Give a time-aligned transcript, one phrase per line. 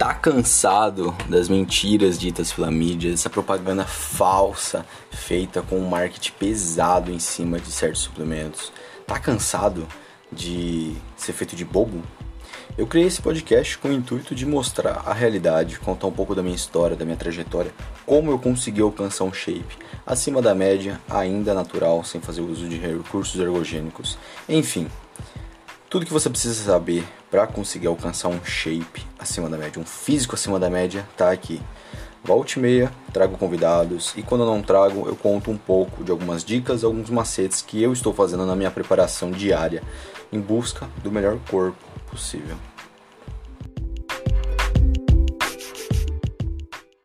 [0.00, 7.12] Tá cansado das mentiras ditas pela mídia, essa propaganda falsa feita com um marketing pesado
[7.12, 8.72] em cima de certos suplementos?
[9.06, 9.86] Tá cansado
[10.32, 12.02] de ser feito de bobo?
[12.78, 16.42] Eu criei esse podcast com o intuito de mostrar a realidade, contar um pouco da
[16.42, 17.70] minha história, da minha trajetória,
[18.06, 19.76] como eu consegui alcançar um shape
[20.06, 24.16] acima da média, ainda natural, sem fazer uso de recursos ergogênicos.
[24.48, 24.88] Enfim,
[25.90, 30.36] tudo que você precisa saber para conseguir alcançar um shape acima da média, um físico
[30.36, 31.60] acima da média, tá aqui.
[32.22, 36.84] Volte meia, trago convidados e quando não trago, eu conto um pouco de algumas dicas,
[36.84, 39.82] alguns macetes que eu estou fazendo na minha preparação diária
[40.32, 42.56] em busca do melhor corpo possível.